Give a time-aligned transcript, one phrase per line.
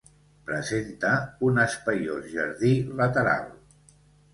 [0.47, 1.11] Presenta
[1.51, 3.51] un espaiós jardí lateral.